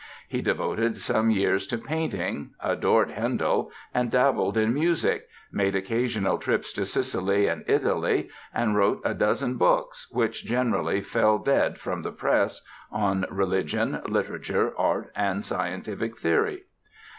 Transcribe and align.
He 0.27 0.41
devoted 0.41 0.97
some 0.97 1.29
years 1.29 1.67
to 1.67 1.77
painting, 1.77 2.55
adored 2.59 3.11
Handel 3.11 3.69
and 3.93 4.09
dabbled 4.09 4.57
in 4.57 4.73
music, 4.73 5.27
made 5.51 5.75
occasional 5.75 6.39
trips 6.39 6.73
to 6.73 6.85
Sicily 6.85 7.45
and 7.45 7.63
Italy, 7.67 8.27
and 8.51 8.75
wrote 8.75 9.03
a 9.05 9.13
dozen 9.13 9.57
books, 9.57 10.07
which 10.09 10.43
generally 10.43 11.01
fell 11.01 11.37
dead 11.37 11.77
from 11.77 12.01
the 12.01 12.11
press, 12.11 12.61
on 12.91 13.27
religion, 13.29 14.01
literature, 14.07 14.73
art 14.75 15.11
and 15.15 15.45
scientific 15.45 16.17
theory. 16.17 16.63